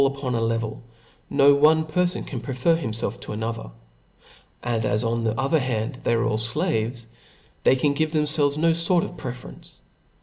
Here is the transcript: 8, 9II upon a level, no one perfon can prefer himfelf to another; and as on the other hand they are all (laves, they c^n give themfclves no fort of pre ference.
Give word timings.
8, 0.01 0.05
9II 0.05 0.17
upon 0.17 0.33
a 0.33 0.41
level, 0.41 0.81
no 1.29 1.53
one 1.53 1.85
perfon 1.85 2.25
can 2.25 2.41
prefer 2.41 2.75
himfelf 2.75 3.19
to 3.21 3.33
another; 3.33 3.69
and 4.63 4.83
as 4.83 5.03
on 5.03 5.23
the 5.23 5.39
other 5.39 5.59
hand 5.59 5.99
they 6.03 6.15
are 6.15 6.23
all 6.25 6.39
(laves, 6.55 7.05
they 7.61 7.75
c^n 7.75 7.95
give 7.95 8.11
themfclves 8.11 8.57
no 8.57 8.73
fort 8.73 9.03
of 9.03 9.15
pre 9.15 9.33
ference. 9.33 9.73